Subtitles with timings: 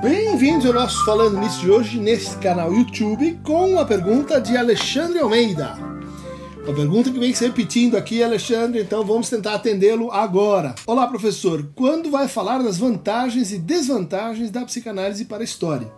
[0.00, 5.18] Bem-vindos ao nosso Falando Nisso de hoje, nesse canal YouTube, com uma pergunta de Alexandre
[5.18, 5.76] Almeida.
[6.62, 10.76] Uma pergunta que vem se repetindo aqui, Alexandre, então vamos tentar atendê-lo agora.
[10.86, 11.68] Olá, professor.
[11.74, 15.90] Quando vai falar das vantagens e desvantagens da psicanálise para a história?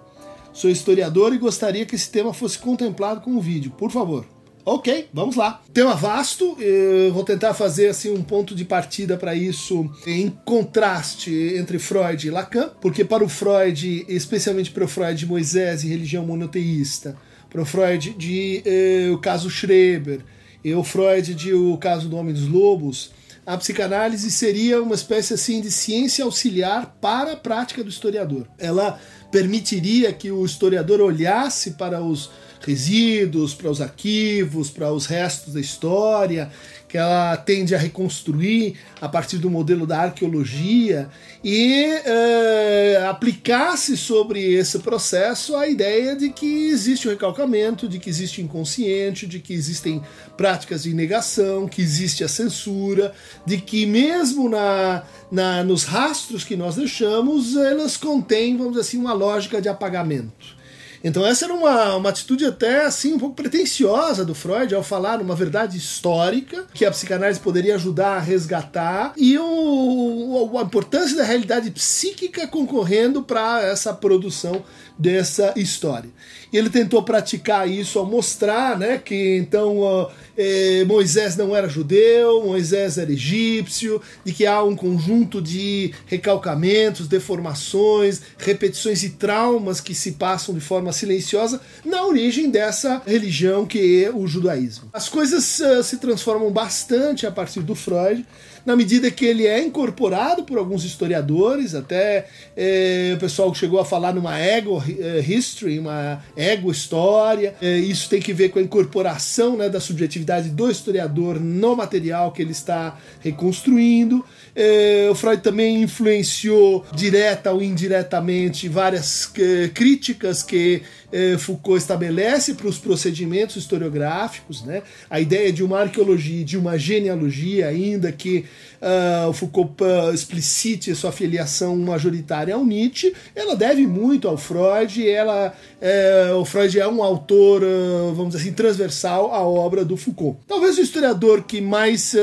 [0.50, 4.24] Sou historiador e gostaria que esse tema fosse contemplado com um vídeo, por favor.
[4.64, 5.62] Ok, vamos lá.
[5.72, 11.54] Tema vasto, eu vou tentar fazer assim um ponto de partida para isso em contraste
[11.56, 15.88] entre Freud e Lacan, porque para o Freud, especialmente para o Freud de Moisés e
[15.88, 17.16] religião monoteísta,
[17.48, 20.20] para o Freud de eh, o caso Schreber,
[20.62, 23.12] e o Freud de o caso do Homem dos Lobos,
[23.46, 28.46] a psicanálise seria uma espécie assim de ciência auxiliar para a prática do historiador.
[28.58, 29.00] Ela
[29.32, 32.30] permitiria que o historiador olhasse para os
[32.60, 36.50] resíduos, para os arquivos, para os restos da história,
[36.90, 41.08] que ela tende a reconstruir a partir do modelo da arqueologia
[41.42, 48.10] e uh, aplicasse sobre esse processo a ideia de que existe o recalcamento, de que
[48.10, 50.02] existe o inconsciente, de que existem
[50.36, 53.12] práticas de negação, que existe a censura,
[53.46, 58.98] de que mesmo na, na, nos rastros que nós deixamos, elas contêm, vamos dizer assim,
[58.98, 60.59] uma lógica de apagamento.
[61.02, 65.20] Então essa era uma, uma atitude até assim um pouco pretensiosa do Freud ao falar
[65.20, 71.24] uma verdade histórica que a psicanálise poderia ajudar a resgatar e o, a importância da
[71.24, 74.62] realidade psíquica concorrendo para essa produção
[74.98, 76.10] dessa história.
[76.52, 82.98] Ele tentou praticar isso ao mostrar né, que então eh, Moisés não era judeu, Moisés
[82.98, 90.12] era egípcio, de que há um conjunto de recalcamentos, deformações, repetições e traumas que se
[90.12, 94.90] passam de forma silenciosa na origem dessa religião que é o judaísmo.
[94.92, 98.24] As coisas uh, se transformam bastante a partir do Freud
[98.64, 103.84] na medida que ele é incorporado por alguns historiadores, até é, o pessoal chegou a
[103.84, 107.54] falar numa ego é, history, uma ego história.
[107.60, 112.32] É, isso tem que ver com a incorporação né, da subjetividade do historiador no material
[112.32, 114.24] que ele está reconstruindo.
[114.54, 119.30] É, o Freud também influenciou direta ou indiretamente várias
[119.74, 124.82] críticas que é, Foucault estabelece para os procedimentos historiográficos, né?
[125.08, 128.44] a ideia de uma arqueologia, de uma genealogia, ainda que
[128.80, 135.54] uh, Foucault uh, explicite sua filiação majoritária ao Nietzsche, ela deve muito ao Freud, ela,
[135.80, 140.38] é, o Freud é um autor, uh, vamos dizer assim, transversal à obra do Foucault.
[140.46, 142.14] Talvez o historiador que mais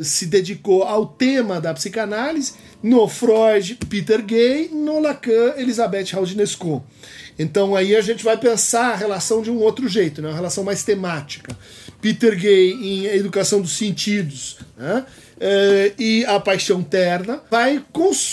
[0.00, 6.84] se dedicou ao tema da psicanálise, no Freud, Peter Gay, no Lacan, Elisabeth Raudinesco.
[7.38, 10.28] Então aí a gente vai pensar a relação de um outro jeito, né?
[10.28, 11.56] uma relação mais temática.
[12.00, 15.04] Peter Gay em Educação dos Sentidos, né?
[15.36, 17.84] Uh, e a paixão terna, vai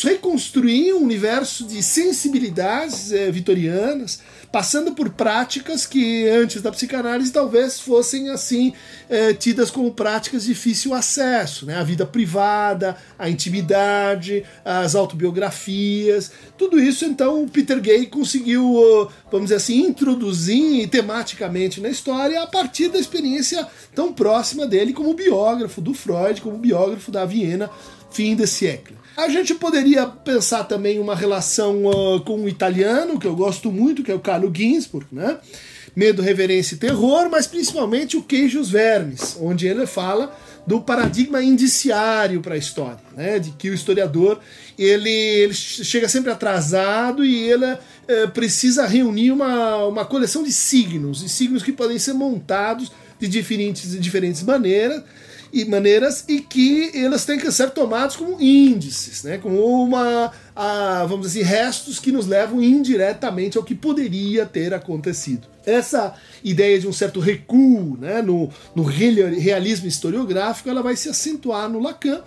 [0.02, 7.78] reconstruir um universo de sensibilidades uh, vitorianas, passando por práticas que antes da psicanálise talvez
[7.78, 8.70] fossem assim
[9.10, 11.76] uh, tidas como práticas de difícil acesso, né?
[11.76, 19.48] a vida privada, a intimidade, as autobiografias, tudo isso então o Peter Gay conseguiu, vamos
[19.48, 25.82] dizer assim, introduzir tematicamente na história a partir da experiência tão próxima dele como biógrafo
[25.82, 27.68] do Freud, como biógrafo da Viena,
[28.12, 28.96] fim de século.
[29.18, 34.04] A gente poderia pensar também uma relação uh, com o italiano, que eu gosto muito,
[34.04, 35.40] que é o Carlo Ginzburg, né?
[35.96, 40.36] Medo, Reverência e Terror, mas principalmente o Queijo os Vermes, onde ele fala
[40.66, 43.38] do paradigma indiciário para a história, né?
[43.40, 44.40] de que o historiador
[44.78, 51.22] ele, ele chega sempre atrasado e ele é, precisa reunir uma, uma coleção de signos,
[51.22, 55.04] e signos que podem ser montados de diferentes, de diferentes maneiras,
[55.54, 59.38] e maneiras e que elas têm que ser tomadas como índices, né?
[59.38, 64.74] como uma, a, vamos dizer assim, restos que nos levam indiretamente ao que poderia ter
[64.74, 65.48] acontecido.
[65.64, 71.70] Essa ideia de um certo recuo né, no, no realismo historiográfico ela vai se acentuar
[71.70, 72.22] no Lacan,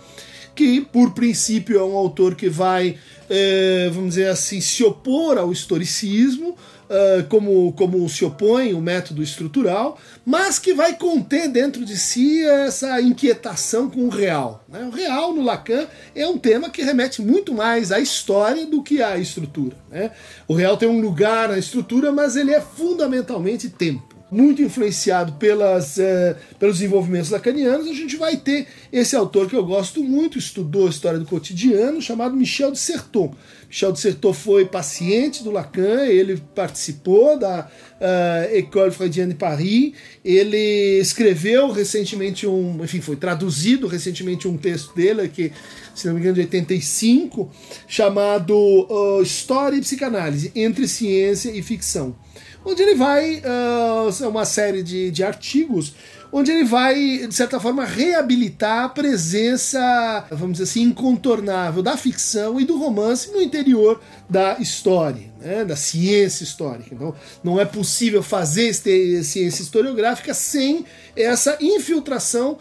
[0.55, 2.97] que por princípio é um autor que vai,
[3.29, 6.55] é, vamos dizer assim, se opor ao historicismo,
[6.89, 12.43] uh, como, como se opõe o método estrutural, mas que vai conter dentro de si
[12.43, 14.63] essa inquietação com o real.
[14.67, 14.83] Né?
[14.83, 19.01] O real no Lacan é um tema que remete muito mais à história do que
[19.01, 19.75] à estrutura.
[19.89, 20.11] Né?
[20.47, 24.16] O real tem um lugar na estrutura, mas ele é fundamentalmente tempo.
[24.29, 29.65] Muito influenciado pelas, uh, pelos desenvolvimentos lacanianos, a gente vai ter esse autor que eu
[29.65, 33.33] gosto muito, estudou a história do cotidiano, chamado Michel de Certeau.
[33.67, 39.93] Michel de Certeau foi paciente do Lacan, ele participou da uh, École Freudienne de Paris,
[40.23, 45.51] ele escreveu recentemente um, enfim, foi traduzido recentemente um texto dele que
[45.97, 47.49] se não me engano, de 85,
[47.87, 52.15] chamado uh, História e Psicanálise, entre ciência e ficção.
[52.69, 55.93] Onde ele vai, uh, uma série de, de artigos,
[56.29, 62.59] onde ele vai, de certa forma, reabilitar a presença, vamos dizer assim, incontornável da ficção
[62.59, 66.93] e do romance no interior da história, né, da ciência histórica.
[66.93, 70.83] Então, não é possível fazer ciência historiográfica sem
[71.15, 72.57] essa infiltração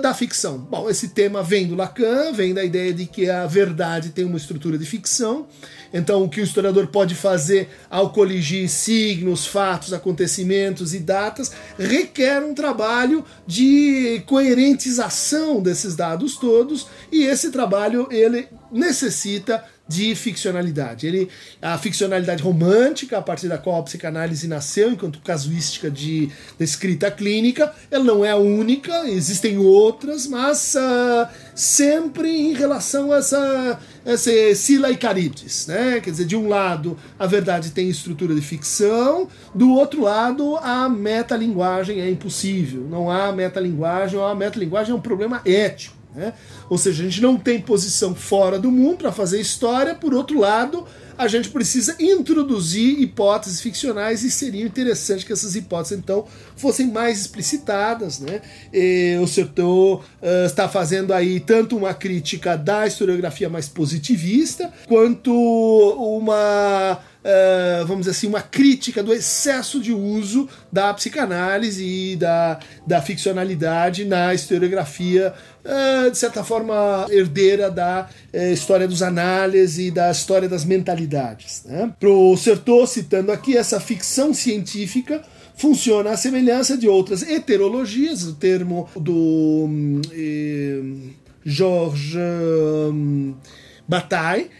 [0.00, 0.56] da ficção.
[0.58, 4.38] Bom, esse tema vem do Lacan, vem da ideia de que a verdade tem uma
[4.38, 5.46] estrutura de ficção.
[5.92, 12.42] Então, o que o historiador pode fazer ao coligir signos, fatos, acontecimentos e datas requer
[12.42, 21.06] um trabalho de coerentização desses dados todos, e esse trabalho ele necessita de ficcionalidade.
[21.06, 21.28] Ele,
[21.62, 27.10] a ficcionalidade romântica, a partir da qual a psicanálise nasceu, enquanto casuística de, de escrita
[27.10, 33.80] clínica, ela não é a única, existem outras, mas uh, sempre em relação a essa,
[34.04, 36.00] essa Sila e Carides, né?
[36.00, 40.88] Quer dizer, de um lado a verdade tem estrutura de ficção, do outro lado a
[40.88, 42.82] metalinguagem é impossível.
[42.82, 45.95] Não há metalinguagem, ou a metalinguagem é um problema ético.
[46.16, 46.32] Né?
[46.70, 50.40] Ou seja, a gente não tem posição fora do mundo para fazer história, por outro
[50.40, 50.86] lado,
[51.18, 56.26] a gente precisa introduzir hipóteses ficcionais e seria interessante que essas hipóteses então
[56.56, 58.20] fossem mais explicitadas.
[58.20, 58.40] Né?
[58.72, 65.32] E o Sertor uh, está fazendo aí tanto uma crítica da historiografia mais positivista, quanto
[65.32, 72.60] uma Uh, vamos dizer assim, uma crítica do excesso de uso da psicanálise e da,
[72.86, 75.34] da ficcionalidade na historiografia
[75.66, 81.05] é, de certa forma, herdeira da é, história dos análises e da história das mentalidades.
[81.64, 81.92] Né?
[81.98, 85.22] Pro Sertor, citando aqui, essa ficção científica
[85.56, 89.68] funciona à semelhança de outras heterologias, o termo do
[90.12, 90.80] eh,
[91.44, 93.34] Georges hum,
[93.88, 94.50] Bataille,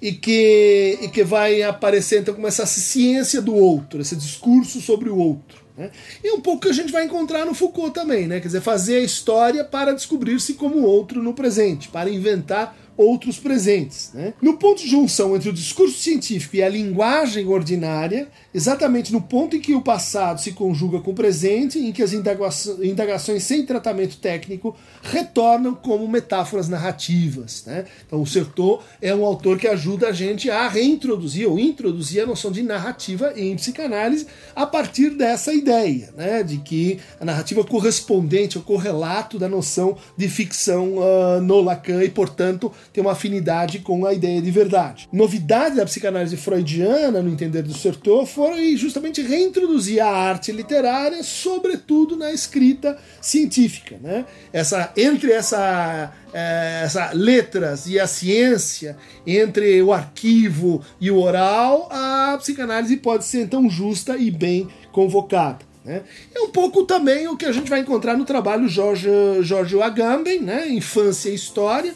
[0.00, 5.08] e que, e que vai aparecer então como essa ciência do outro, esse discurso sobre
[5.08, 5.64] o outro.
[5.76, 5.90] Né?
[6.24, 8.40] E um pouco que a gente vai encontrar no Foucault também, né?
[8.40, 14.10] quer dizer, fazer a história para descobrir-se como outro no presente, para inventar outros presentes.
[14.14, 14.34] Né?
[14.40, 19.56] No ponto de junção entre o discurso científico e a linguagem ordinária, exatamente no ponto
[19.56, 24.16] em que o passado se conjuga com o presente, em que as indagações sem tratamento
[24.16, 27.64] técnico retornam como metáforas narrativas.
[27.66, 27.84] Né?
[28.06, 32.26] Então, o Sertor é um autor que ajuda a gente a reintroduzir ou introduzir a
[32.26, 36.42] noção de narrativa em psicanálise a partir dessa ideia, né?
[36.42, 42.08] de que a narrativa correspondente ao correlato da noção de ficção uh, no Lacan e,
[42.08, 45.08] portanto, tem uma afinidade com a ideia de verdade.
[45.12, 52.16] Novidade da psicanálise freudiana, no entender do Sertor, foi justamente reintroduzir a arte literária, sobretudo
[52.16, 53.96] na escrita científica.
[54.00, 54.24] Né?
[54.52, 58.96] Essa, entre essa, é, essa letras e a ciência,
[59.26, 65.66] entre o arquivo e o oral, a psicanálise pode ser então justa e bem convocada.
[65.86, 66.02] Né?
[66.34, 69.08] É um pouco também o que a gente vai encontrar no trabalho Jorge,
[69.42, 70.68] Jorge Agamben, né?
[70.68, 71.94] Infância e História,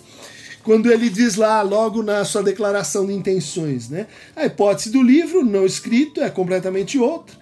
[0.62, 4.06] quando ele diz lá, logo na sua declaração de intenções, né?
[4.36, 7.36] A hipótese do livro, não escrito, é completamente outra.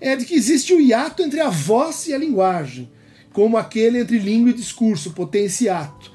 [0.00, 2.90] É de que existe o hiato entre a voz e a linguagem,
[3.32, 6.10] como aquele entre língua e discurso, potenciato.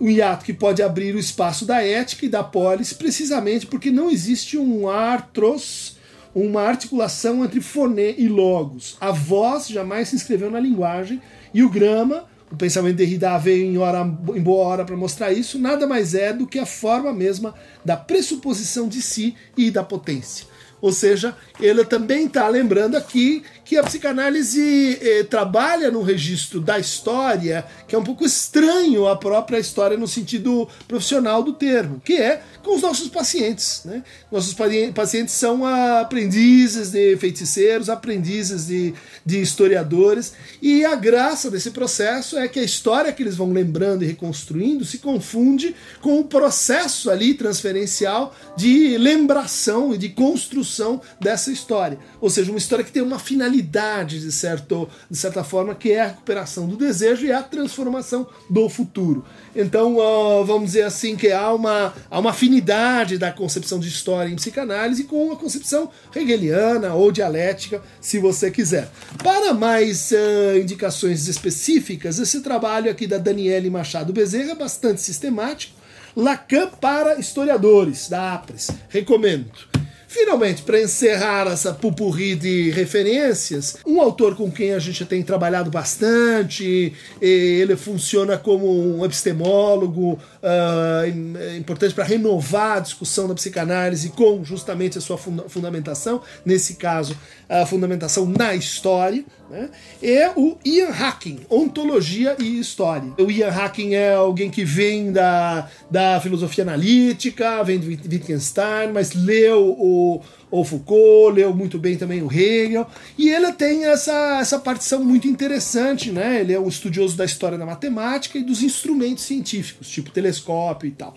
[0.00, 4.10] Um hiato que pode abrir o espaço da ética e da polis, precisamente porque não
[4.10, 5.98] existe um artros,
[6.34, 8.96] uma articulação entre foné e logos.
[8.98, 11.20] A voz jamais se inscreveu na linguagem
[11.52, 14.00] e o grama o pensamento de Derrida veio em, hora,
[14.34, 17.54] em boa hora para mostrar isso, nada mais é do que a forma mesma
[17.84, 20.46] da pressuposição de si e da potência.
[20.80, 26.78] Ou seja, ele também está lembrando aqui que a psicanálise eh, trabalha no registro da
[26.78, 32.14] história, que é um pouco estranho à própria história no sentido profissional do termo, que
[32.14, 33.82] é com os nossos pacientes.
[33.84, 34.02] Né?
[34.30, 34.54] Nossos
[34.94, 42.48] pacientes são aprendizes de feiticeiros, aprendizes de, de historiadores, e a graça desse processo é
[42.48, 47.34] que a história que eles vão lembrando e reconstruindo se confunde com o processo ali
[47.34, 51.98] transferencial de lembração e de construção dessa história.
[52.20, 56.00] Ou seja, uma história que tem uma finalidade, de, certo, de certa forma, que é
[56.00, 59.24] a recuperação do desejo e a transformação do futuro.
[59.54, 59.96] Então,
[60.44, 65.04] vamos dizer assim, que há uma, há uma afinidade da concepção de história em psicanálise
[65.04, 68.88] com a concepção hegeliana ou dialética, se você quiser.
[69.22, 75.78] Para mais uh, indicações específicas, esse trabalho aqui da Daniele Machado Bezerra é bastante sistemático.
[76.16, 78.70] Lacan para historiadores, da APRES.
[78.88, 79.70] Recomendo.
[80.10, 85.70] Finalmente, para encerrar essa pupurri de referências, um autor com quem a gente tem trabalhado
[85.70, 86.92] bastante,
[87.22, 94.98] ele funciona como um epistemólogo uh, importante para renovar a discussão da psicanálise com justamente
[94.98, 97.16] a sua funda fundamentação, nesse caso,
[97.48, 99.68] a fundamentação na história, né?
[100.02, 103.12] é o Ian Hacking, Ontologia e História.
[103.18, 109.12] O Ian Hacking é alguém que vem da, da filosofia analítica, vem de Wittgenstein, mas
[109.12, 115.02] leu o, Foucault, leu muito bem também o Hegel, e ele tem essa, essa partição
[115.02, 116.40] muito interessante, né?
[116.40, 120.92] Ele é um estudioso da história da matemática e dos instrumentos científicos, tipo telescópio e
[120.92, 121.16] tal.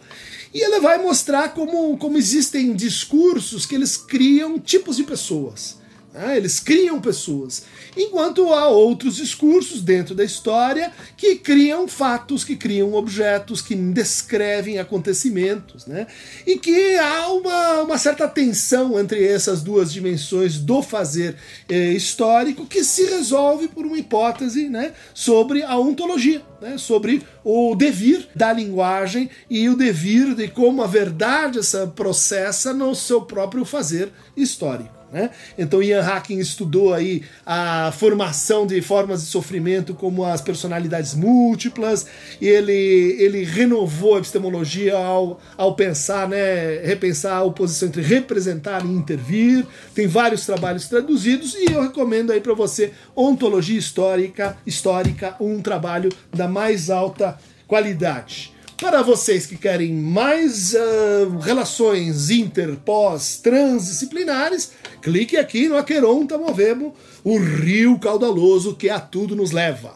[0.53, 5.77] E ele vai mostrar como, como existem discursos que eles criam tipos de pessoas.
[6.13, 6.37] Né?
[6.37, 7.63] Eles criam pessoas.
[7.97, 14.77] Enquanto há outros discursos dentro da história que criam fatos, que criam objetos, que descrevem
[14.77, 15.87] acontecimentos.
[15.87, 16.05] Né?
[16.45, 21.35] E que há uma, uma certa tensão entre essas duas dimensões do fazer
[21.67, 27.75] eh, histórico que se resolve por uma hipótese né, sobre a ontologia, né, sobre o
[27.75, 33.65] devir da linguagem e o devir de como a verdade essa processa no seu próprio
[33.65, 34.92] fazer histórico.
[35.13, 35.29] Né?
[35.55, 42.07] Então Ian Hacking estudou aí a formação de formas de sofrimento como as personalidades múltiplas,
[42.41, 42.73] e ele,
[43.19, 49.63] ele renovou a epistemologia ao, ao pensar, né, repensar a oposição entre representar e intervir.
[49.93, 56.09] Tem vários trabalhos traduzidos e eu recomendo aí para você Ontologia Histórica, Histórica, um trabalho
[56.33, 58.51] da mais alta qualidade.
[58.83, 66.91] Para vocês que querem mais uh, relações inter, pós, transdisciplinares, clique aqui no Aqueronta Movemos,
[67.23, 69.93] o rio caudaloso que a tudo nos leva.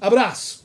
[0.00, 0.64] Abraço!